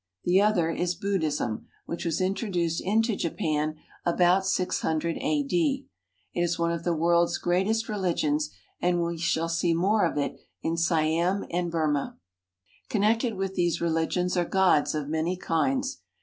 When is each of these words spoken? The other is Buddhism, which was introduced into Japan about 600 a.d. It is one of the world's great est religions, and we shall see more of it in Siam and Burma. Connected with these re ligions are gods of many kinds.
The 0.23 0.41
other 0.41 0.71
is 0.71 0.95
Buddhism, 0.95 1.67
which 1.85 2.05
was 2.05 2.19
introduced 2.19 2.81
into 2.83 3.15
Japan 3.15 3.75
about 4.03 4.47
600 4.47 5.17
a.d. 5.17 5.85
It 6.33 6.41
is 6.41 6.57
one 6.57 6.71
of 6.71 6.83
the 6.83 6.95
world's 6.95 7.37
great 7.37 7.67
est 7.67 7.87
religions, 7.87 8.49
and 8.81 9.03
we 9.03 9.19
shall 9.19 9.47
see 9.47 9.75
more 9.75 10.03
of 10.07 10.17
it 10.17 10.39
in 10.63 10.75
Siam 10.75 11.45
and 11.51 11.69
Burma. 11.69 12.17
Connected 12.89 13.35
with 13.35 13.53
these 13.53 13.79
re 13.79 13.89
ligions 13.89 14.35
are 14.35 14.43
gods 14.43 14.95
of 14.95 15.07
many 15.07 15.37
kinds. 15.37 16.01